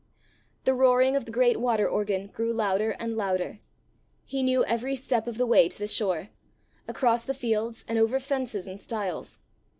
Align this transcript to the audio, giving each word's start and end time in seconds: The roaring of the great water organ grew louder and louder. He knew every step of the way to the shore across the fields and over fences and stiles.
The 0.63 0.73
roaring 0.73 1.15
of 1.15 1.25
the 1.25 1.31
great 1.31 1.59
water 1.59 1.87
organ 1.87 2.25
grew 2.25 2.51
louder 2.51 2.95
and 2.97 3.15
louder. 3.15 3.59
He 4.25 4.41
knew 4.41 4.65
every 4.65 4.95
step 4.95 5.27
of 5.27 5.37
the 5.37 5.45
way 5.45 5.69
to 5.69 5.77
the 5.77 5.85
shore 5.85 6.29
across 6.87 7.23
the 7.23 7.35
fields 7.35 7.85
and 7.87 7.99
over 7.99 8.19
fences 8.19 8.65
and 8.67 8.81
stiles. 8.81 9.37